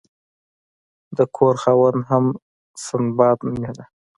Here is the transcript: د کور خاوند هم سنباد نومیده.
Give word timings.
د 1.17 1.19
کور 1.35 1.55
خاوند 1.63 1.99
هم 2.09 2.25
سنباد 2.85 3.37
نومیده. 3.45 3.85